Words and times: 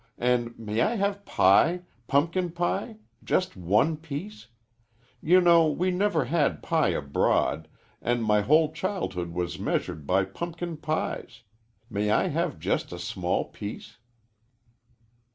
And 0.17 0.57
may 0.57 0.81
I 0.81 0.95
have 0.95 1.25
pie 1.25 1.81
pumpkin 2.07 2.49
pie 2.53 2.97
just 3.23 3.55
one 3.55 3.97
piece? 3.97 4.47
You 5.21 5.39
know 5.41 5.67
we 5.69 5.91
never 5.91 6.25
had 6.25 6.63
pie 6.63 6.87
abroad, 6.87 7.67
and 8.01 8.23
my 8.23 8.41
whole 8.41 8.71
childhood 8.73 9.29
was 9.29 9.59
measured 9.59 10.07
by 10.07 10.25
pumpkin 10.25 10.77
pies. 10.77 11.43
May 11.87 12.09
I 12.09 12.29
have 12.29 12.57
just 12.57 12.91
a 12.91 12.97
small 12.97 13.45
piece?" 13.45 13.99